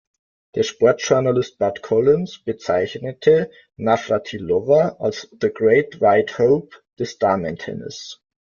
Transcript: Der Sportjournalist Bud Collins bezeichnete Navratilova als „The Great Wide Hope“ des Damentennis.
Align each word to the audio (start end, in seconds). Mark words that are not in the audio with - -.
Der 0.55 0.63
Sportjournalist 0.63 1.59
Bud 1.59 1.83
Collins 1.83 2.43
bezeichnete 2.43 3.51
Navratilova 3.77 4.97
als 4.99 5.29
„The 5.39 5.51
Great 5.53 6.01
Wide 6.01 6.39
Hope“ 6.39 6.77
des 6.97 7.19
Damentennis. 7.19 8.19